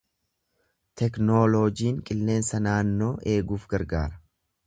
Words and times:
Teknooloojiin 1.01 2.01
qilleensa 2.09 2.63
naannoo 2.69 3.13
eeguuf 3.35 3.71
gargaara. 3.75 4.21